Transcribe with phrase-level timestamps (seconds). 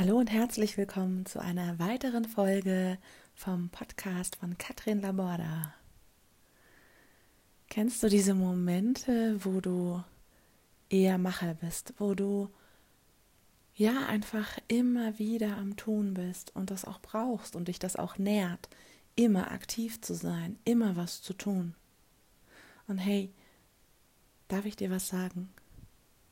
[0.00, 2.96] Hallo und herzlich willkommen zu einer weiteren Folge
[3.34, 5.74] vom Podcast von Katrin Laborda.
[7.68, 10.02] Kennst du diese Momente, wo du
[10.88, 12.48] eher Macher bist, wo du
[13.74, 18.16] ja einfach immer wieder am Tun bist und das auch brauchst und dich das auch
[18.16, 18.70] nährt,
[19.16, 21.74] immer aktiv zu sein, immer was zu tun?
[22.86, 23.34] Und hey,
[24.48, 25.52] darf ich dir was sagen?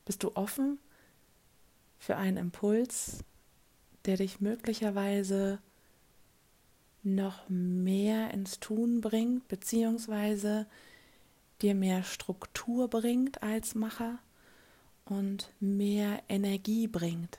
[0.05, 0.79] Bist du offen
[1.99, 3.23] für einen Impuls,
[4.05, 5.59] der dich möglicherweise
[7.03, 10.67] noch mehr ins Tun bringt, beziehungsweise
[11.61, 14.19] dir mehr Struktur bringt als Macher
[15.05, 17.37] und mehr Energie bringt,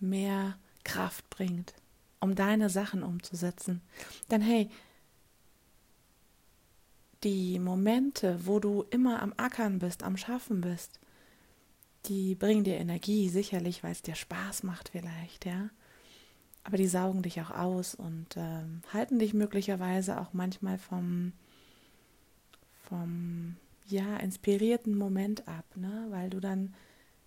[0.00, 1.74] mehr Kraft bringt,
[2.20, 3.80] um deine Sachen umzusetzen.
[4.30, 4.70] Denn hey,
[7.22, 11.00] die Momente, wo du immer am Ackern bist, am Schaffen bist,
[12.06, 15.70] die bringen dir Energie, sicherlich, weil es dir Spaß macht vielleicht, ja
[16.66, 21.32] aber die saugen dich auch aus und äh, halten dich möglicherweise auch manchmal vom,
[22.88, 26.06] vom ja, inspirierten Moment ab, ne?
[26.10, 26.74] weil du dann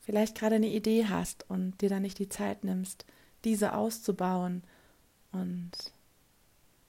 [0.01, 3.05] vielleicht gerade eine Idee hast und dir dann nicht die Zeit nimmst,
[3.45, 4.61] diese auszubauen
[5.31, 5.71] und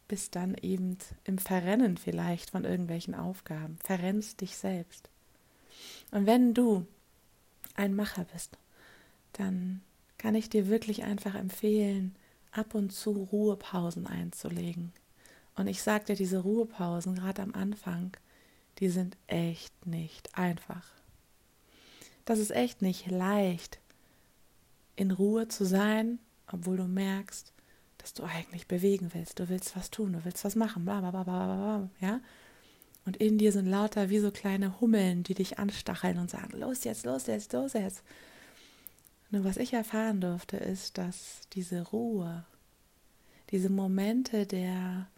[0.08, 5.08] bist dann eben im Verrennen vielleicht von irgendwelchen Aufgaben, verrennst dich selbst.
[6.10, 6.84] Und wenn du
[7.76, 8.58] ein Macher bist,
[9.34, 9.82] dann
[10.18, 12.16] kann ich dir wirklich einfach empfehlen,
[12.52, 14.92] ab und zu Ruhepausen einzulegen.
[15.56, 18.16] Und ich sagte, diese Ruhepausen, gerade am Anfang,
[18.78, 20.86] die sind echt nicht einfach.
[22.24, 23.80] Das ist echt nicht leicht,
[24.96, 27.52] in Ruhe zu sein, obwohl du merkst,
[27.98, 29.38] dass du eigentlich bewegen willst.
[29.38, 32.20] Du willst was tun, du willst was machen, bla bla bla bla bla, ja?
[33.06, 36.84] Und in dir sind lauter wie so kleine Hummeln, die dich anstacheln und sagen, los
[36.84, 38.02] jetzt, los jetzt, los jetzt.
[39.30, 42.44] Nur was ich erfahren durfte, ist, dass diese Ruhe,
[43.50, 45.08] diese Momente der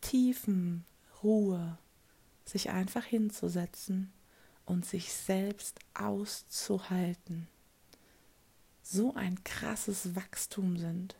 [0.00, 0.84] tiefen
[1.22, 1.78] Ruhe,
[2.44, 4.12] sich einfach hinzusetzen
[4.66, 7.48] und sich selbst auszuhalten,
[8.82, 11.16] so ein krasses Wachstum sind.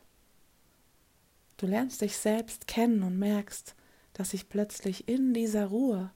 [1.57, 3.75] Du lernst dich selbst kennen und merkst,
[4.13, 6.13] dass sich plötzlich in dieser Ruhe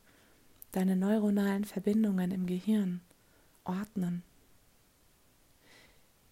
[0.72, 3.00] deine neuronalen Verbindungen im Gehirn
[3.64, 4.22] ordnen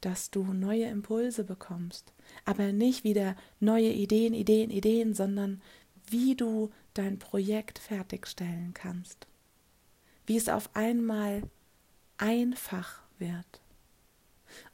[0.06, 2.12] dass du neue Impulse bekommst,
[2.44, 5.60] aber nicht wieder neue Ideen, Ideen, Ideen, sondern
[6.08, 9.26] wie du dein Projekt fertigstellen kannst,
[10.24, 11.42] wie es auf einmal
[12.18, 13.60] einfach wird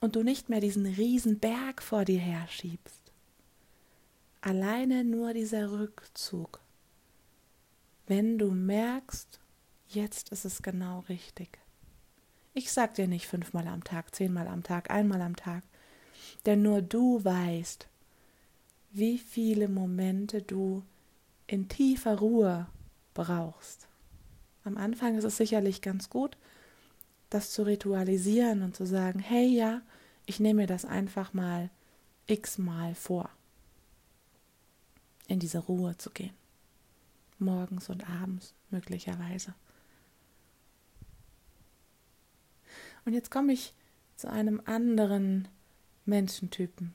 [0.01, 3.11] und du nicht mehr diesen riesen Berg vor dir herschiebst.
[4.43, 6.61] Alleine nur dieser Rückzug,
[8.07, 9.41] wenn du merkst,
[9.89, 11.59] jetzt ist es genau richtig.
[12.55, 15.63] Ich sag dir nicht fünfmal am Tag, zehnmal am Tag, einmal am Tag,
[16.45, 17.89] denn nur du weißt,
[18.91, 20.83] wie viele Momente du
[21.47, 22.67] in tiefer Ruhe
[23.15, 23.89] brauchst.
[24.65, 26.37] Am Anfang ist es sicherlich ganz gut,
[27.31, 29.81] das zu ritualisieren und zu sagen, hey ja,
[30.27, 31.71] ich nehme mir das einfach mal
[32.27, 33.31] x-mal vor,
[35.27, 36.35] in diese Ruhe zu gehen.
[37.39, 39.55] Morgens und abends möglicherweise.
[43.05, 43.75] Und jetzt komme ich
[44.17, 45.49] zu einem anderen
[46.05, 46.95] Menschentypen.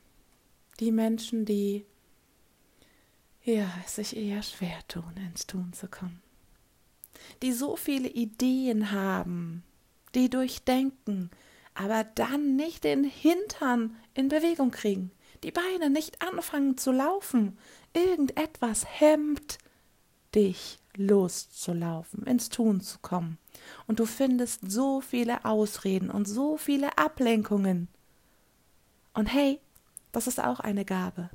[0.80, 1.86] Die Menschen, die
[3.44, 6.22] ja, sich eher schwer tun, ins Tun zu kommen.
[7.42, 9.64] Die so viele Ideen haben,
[10.16, 11.32] die durchdenken,
[11.74, 15.12] aber dann nicht den Hintern in Bewegung kriegen,
[15.44, 17.58] die Beine nicht anfangen zu laufen.
[17.94, 19.58] Irgendetwas hemmt
[20.34, 23.38] dich loszulaufen, ins Tun zu kommen.
[23.86, 27.88] Und du findest so viele Ausreden und so viele Ablenkungen.
[29.14, 29.60] Und hey,
[30.12, 31.30] das ist auch eine Gabe.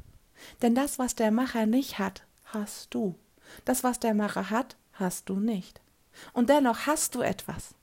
[0.60, 3.16] Denn das, was der Macher nicht hat, hast du.
[3.64, 5.80] Das, was der Macher hat, hast du nicht.
[6.32, 7.74] Und dennoch hast du etwas.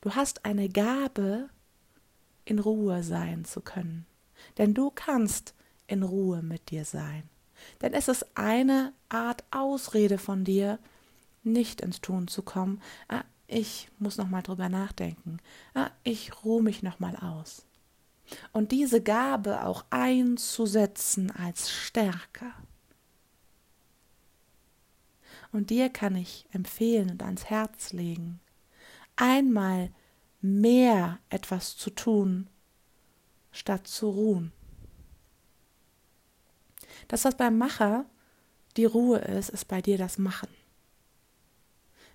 [0.00, 1.50] Du hast eine Gabe,
[2.44, 4.06] in Ruhe sein zu können.
[4.56, 5.54] Denn du kannst
[5.86, 7.28] in Ruhe mit dir sein.
[7.80, 10.78] Denn es ist eine Art Ausrede von dir,
[11.42, 12.82] nicht ins Tun zu kommen.
[13.08, 15.38] Ah, ich muss noch mal drüber nachdenken.
[15.74, 17.64] Ah, ich ruhe mich noch mal aus.
[18.52, 22.52] Und diese Gabe auch einzusetzen als Stärke.
[25.50, 28.40] Und dir kann ich empfehlen und ans Herz legen,
[29.16, 29.90] einmal
[30.42, 32.48] mehr etwas zu tun,
[33.50, 34.52] statt zu ruhen.
[37.08, 38.04] Das, was beim Macher
[38.76, 40.48] die Ruhe ist, ist bei dir das Machen.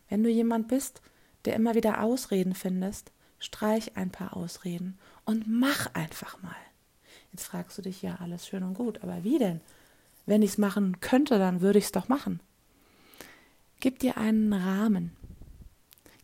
[0.09, 1.01] Wenn du jemand bist,
[1.45, 6.55] der immer wieder Ausreden findest, streich ein paar Ausreden und mach einfach mal.
[7.31, 9.59] Jetzt fragst du dich ja, alles schön und gut, aber wie denn?
[10.25, 12.39] Wenn ich es machen könnte, dann würde ich es doch machen.
[13.79, 15.11] Gib dir einen Rahmen.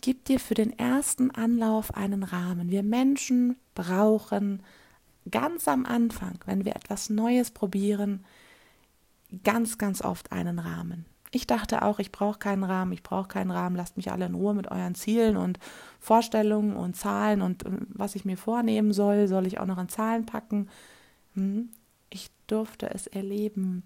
[0.01, 2.69] Gib dir für den ersten Anlauf einen Rahmen.
[2.69, 4.63] Wir Menschen brauchen
[5.29, 8.23] ganz am Anfang, wenn wir etwas Neues probieren,
[9.43, 11.05] ganz, ganz oft einen Rahmen.
[11.31, 14.33] Ich dachte auch, ich brauche keinen Rahmen, ich brauche keinen Rahmen, lasst mich alle in
[14.33, 15.59] Ruhe mit euren Zielen und
[15.99, 19.89] Vorstellungen und Zahlen und äh, was ich mir vornehmen soll, soll ich auch noch in
[19.89, 20.69] Zahlen packen.
[21.35, 21.69] Hm?
[22.09, 23.83] Ich durfte es erleben,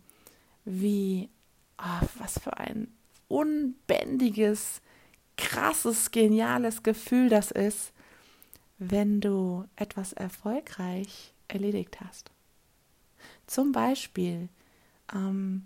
[0.63, 1.29] wie,
[1.77, 2.87] oh, was für ein
[3.27, 4.81] unbändiges,
[5.35, 7.91] krasses, geniales Gefühl das ist,
[8.77, 12.31] wenn du etwas erfolgreich erledigt hast.
[13.47, 14.49] Zum Beispiel,
[15.13, 15.65] ähm,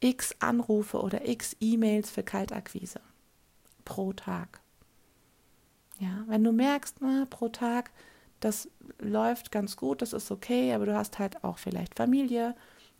[0.00, 3.00] x Anrufe oder x E-Mails für Kaltakquise
[3.84, 4.60] pro Tag.
[5.98, 7.90] Ja, wenn du merkst, na, pro Tag,
[8.40, 8.68] das
[8.98, 12.54] läuft ganz gut, das ist okay, aber du hast halt auch vielleicht Familie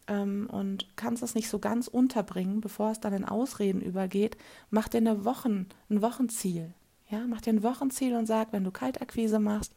[0.07, 4.37] ähm, und kannst es nicht so ganz unterbringen, bevor es dann in Ausreden übergeht,
[4.69, 6.75] mach dir eine Wochen, ein Wochenziel.
[7.09, 9.73] Ja, mach dir ein Wochenziel und sag, wenn du Kaltakquise machst,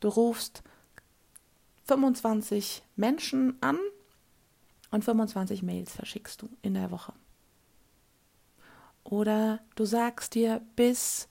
[0.00, 0.62] du rufst
[1.84, 3.78] 25 Menschen an
[4.92, 7.12] und 25 Mails verschickst du in der Woche.
[9.02, 11.28] Oder du sagst dir, bis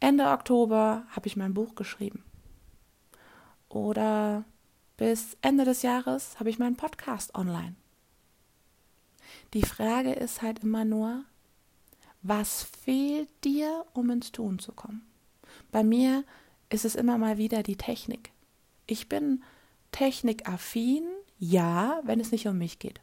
[0.00, 2.24] Ende Oktober habe ich mein Buch geschrieben.
[3.68, 4.44] Oder
[4.96, 7.74] bis Ende des Jahres habe ich meinen Podcast online.
[9.52, 11.24] Die Frage ist halt immer nur,
[12.22, 15.06] was fehlt dir, um ins Tun zu kommen?
[15.72, 16.24] Bei mir
[16.70, 18.32] ist es immer mal wieder die Technik.
[18.86, 19.42] Ich bin
[19.92, 21.04] technikaffin,
[21.38, 23.00] ja, wenn es nicht um mich geht.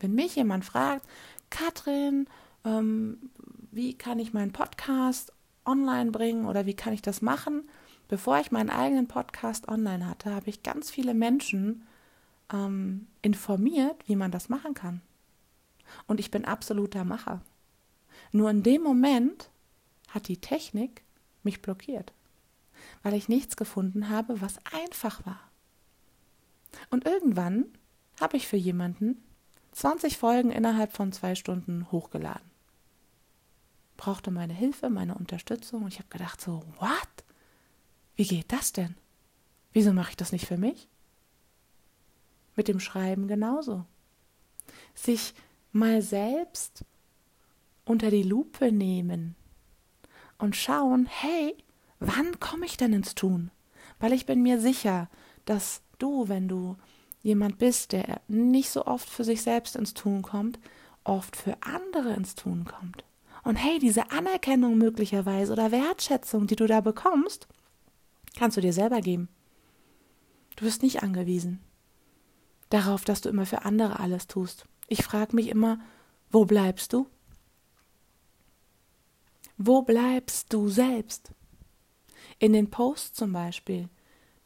[0.00, 1.06] Wenn mich jemand fragt,
[1.50, 2.26] Katrin,
[2.64, 3.30] ähm,
[3.70, 5.32] wie kann ich meinen Podcast
[5.64, 7.68] online bringen oder wie kann ich das machen?
[8.08, 11.86] Bevor ich meinen eigenen Podcast online hatte, habe ich ganz viele Menschen
[12.52, 15.00] ähm, informiert, wie man das machen kann.
[16.06, 17.40] Und ich bin absoluter Macher.
[18.32, 19.50] Nur in dem Moment
[20.08, 21.02] hat die Technik
[21.42, 22.12] mich blockiert,
[23.02, 25.40] weil ich nichts gefunden habe, was einfach war.
[26.90, 27.66] Und irgendwann
[28.20, 29.22] habe ich für jemanden
[29.72, 32.50] 20 Folgen innerhalb von zwei Stunden hochgeladen.
[33.96, 37.24] Brauchte meine Hilfe, meine Unterstützung und ich habe gedacht so, what?
[38.16, 38.94] Wie geht das denn?
[39.72, 40.88] Wieso mache ich das nicht für mich?
[42.56, 43.84] Mit dem Schreiben genauso.
[44.94, 45.34] Sich
[45.72, 46.84] mal selbst
[47.84, 49.34] unter die Lupe nehmen
[50.38, 51.56] und schauen, hey,
[51.98, 53.50] wann komme ich denn ins Tun?
[53.98, 55.08] Weil ich bin mir sicher,
[55.44, 56.76] dass du, wenn du
[57.22, 60.58] jemand bist, der nicht so oft für sich selbst ins Tun kommt,
[61.04, 63.04] oft für andere ins Tun kommt.
[63.42, 67.46] Und hey, diese Anerkennung möglicherweise oder Wertschätzung, die du da bekommst,
[68.36, 69.28] kannst du dir selber geben.
[70.56, 71.60] Du bist nicht angewiesen
[72.74, 74.66] darauf, dass du immer für andere alles tust.
[74.88, 75.78] Ich frage mich immer,
[76.30, 77.08] wo bleibst du?
[79.56, 81.30] Wo bleibst du selbst?
[82.40, 83.88] In den Posts zum Beispiel.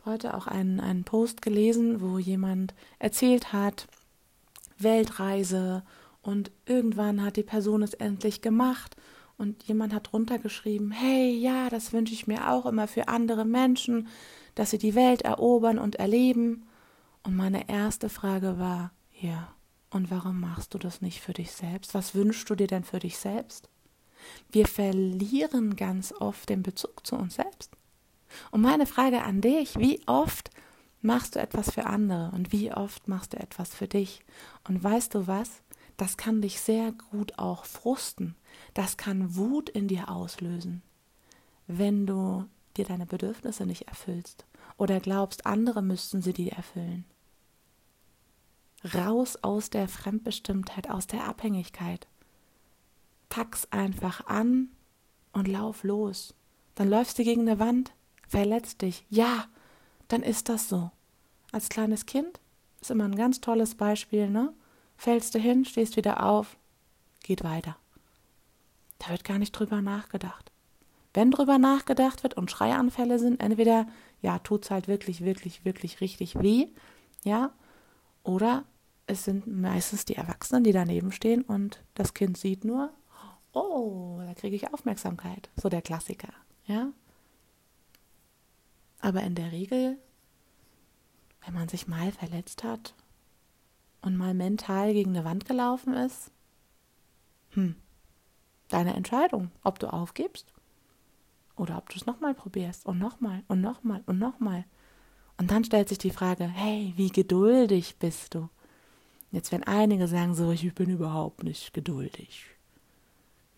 [0.08, 3.88] Heute auch einen, einen Post gelesen, wo jemand erzählt hat,
[4.78, 5.82] Weltreise
[6.22, 8.96] und irgendwann hat die Person es endlich gemacht
[9.36, 14.08] und jemand hat runtergeschrieben, hey, ja, das wünsche ich mir auch immer für andere Menschen,
[14.54, 16.66] dass sie die Welt erobern und erleben.
[17.22, 19.52] Und meine erste Frage war, ja,
[19.90, 21.92] und warum machst du das nicht für dich selbst?
[21.92, 23.68] Was wünschst du dir denn für dich selbst?
[24.50, 27.77] Wir verlieren ganz oft den Bezug zu uns selbst.
[28.50, 30.50] Und meine Frage an dich, wie oft
[31.00, 34.20] machst du etwas für andere und wie oft machst du etwas für dich?
[34.66, 35.62] Und weißt du was?
[35.96, 38.36] Das kann dich sehr gut auch frusten.
[38.74, 40.82] Das kann Wut in dir auslösen,
[41.66, 42.44] wenn du
[42.76, 47.04] dir deine Bedürfnisse nicht erfüllst oder glaubst, andere müssten sie dir erfüllen.
[48.94, 52.06] Raus aus der Fremdbestimmtheit, aus der Abhängigkeit.
[53.28, 54.68] Pack's einfach an
[55.32, 56.34] und lauf los.
[56.76, 57.92] Dann läufst du gegen eine Wand,
[58.28, 59.04] verletzt dich.
[59.08, 59.46] Ja,
[60.08, 60.90] dann ist das so.
[61.52, 62.40] Als kleines Kind
[62.80, 64.52] ist immer ein ganz tolles Beispiel, ne?
[64.96, 66.56] Fällst du hin, stehst wieder auf,
[67.22, 67.76] geht weiter.
[68.98, 70.50] Da wird gar nicht drüber nachgedacht.
[71.14, 73.86] Wenn drüber nachgedacht wird und Schreianfälle sind, entweder,
[74.20, 76.66] ja, tut's halt wirklich, wirklich, wirklich richtig weh,
[77.24, 77.52] ja,
[78.24, 78.64] oder
[79.06, 82.90] es sind meistens die Erwachsenen, die daneben stehen und das Kind sieht nur,
[83.52, 85.48] oh, da kriege ich Aufmerksamkeit.
[85.56, 86.32] So der Klassiker,
[86.66, 86.88] ja.
[89.00, 89.98] Aber in der Regel,
[91.44, 92.94] wenn man sich mal verletzt hat
[94.02, 96.30] und mal mental gegen eine Wand gelaufen ist,
[97.50, 97.76] hm,
[98.68, 100.52] deine Entscheidung, ob du aufgibst
[101.56, 104.64] oder ob du es nochmal probierst und nochmal und nochmal und nochmal.
[105.36, 108.48] Und dann stellt sich die Frage, hey, wie geduldig bist du?
[109.30, 112.46] Jetzt werden einige sagen so, ich bin überhaupt nicht geduldig.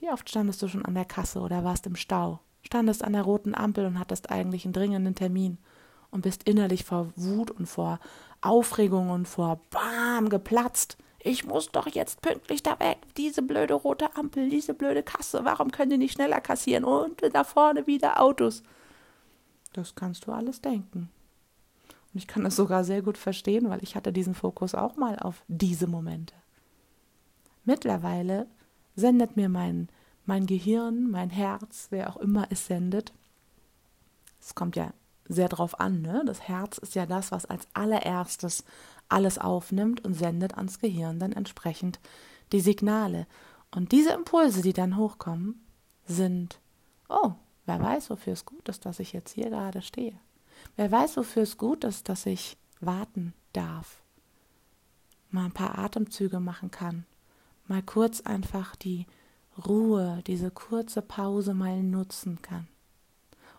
[0.00, 3.22] Wie oft standest du schon an der Kasse oder warst im Stau, standest an der
[3.22, 5.58] roten Ampel und hattest eigentlich einen dringenden Termin
[6.10, 7.98] und bist innerlich vor Wut und vor
[8.40, 10.96] Aufregung und vor Bam geplatzt.
[11.22, 12.98] Ich muss doch jetzt pünktlich da weg.
[13.16, 15.44] Diese blöde rote Ampel, diese blöde Kasse.
[15.44, 16.84] Warum können die nicht schneller kassieren?
[16.84, 18.62] Und da vorne wieder Autos.
[19.74, 21.10] Das kannst du alles denken.
[22.12, 25.18] Und ich kann das sogar sehr gut verstehen, weil ich hatte diesen Fokus auch mal
[25.18, 26.34] auf diese Momente.
[27.64, 28.46] Mittlerweile
[28.96, 29.88] sendet mir mein,
[30.30, 33.12] mein Gehirn, mein Herz, wer auch immer es sendet.
[34.40, 34.94] Es kommt ja
[35.24, 36.22] sehr drauf an, ne?
[36.24, 38.62] Das Herz ist ja das, was als allererstes
[39.08, 41.98] alles aufnimmt und sendet ans Gehirn dann entsprechend
[42.52, 43.26] die Signale.
[43.72, 45.66] Und diese Impulse, die dann hochkommen,
[46.06, 46.60] sind,
[47.08, 47.32] oh,
[47.66, 50.14] wer weiß, wofür es gut ist, dass ich jetzt hier gerade stehe.
[50.76, 54.00] Wer weiß, wofür es gut ist, dass ich warten darf,
[55.30, 57.04] mal ein paar Atemzüge machen kann,
[57.66, 59.06] mal kurz einfach die
[59.66, 62.68] Ruhe, diese kurze Pause mal nutzen kann.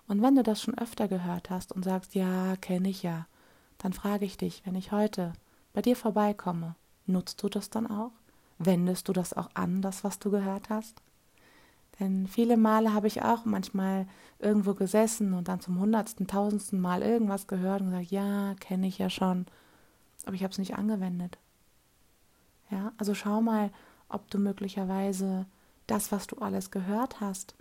[0.08, 3.28] Und wenn du das schon öfter gehört hast und sagst, ja, kenne ich ja,
[3.78, 5.34] dann frage ich dich, wenn ich heute
[5.74, 8.12] bei dir vorbeikomme, nutzt du das dann auch?
[8.58, 11.02] Wendest du das auch an, das, was du gehört hast?
[12.00, 14.08] Denn viele Male habe ich auch manchmal
[14.40, 18.98] irgendwo gesessen und dann zum hundertsten, tausendsten Mal irgendwas gehört und gesagt, ja, kenne ich
[18.98, 19.46] ja schon,
[20.26, 21.38] aber ich habe es nicht angewendet.
[22.70, 23.72] Ja, also schau mal,
[24.10, 25.46] ob du möglicherweise
[25.92, 27.54] das, was du alles gehört hast,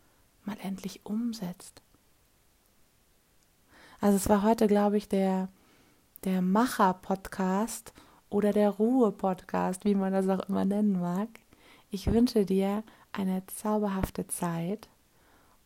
[0.44, 1.82] mal endlich umsetzt.
[4.00, 5.49] Also es war heute, glaube ich, der,
[6.22, 7.92] der Macher-Podcast
[8.28, 11.28] oder der Ruhe-Podcast, wie man das auch immer nennen mag.
[11.90, 14.88] Ich wünsche dir eine zauberhafte Zeit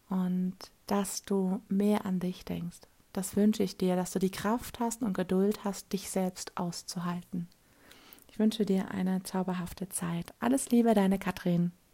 [0.09, 0.57] und
[0.87, 2.79] dass du mehr an dich denkst.
[3.13, 7.47] Das wünsche ich dir, dass du die Kraft hast und Geduld hast, dich selbst auszuhalten.
[8.31, 10.33] Ich wünsche dir eine zauberhafte Zeit.
[10.41, 11.73] Alles Liebe, deine Katrin.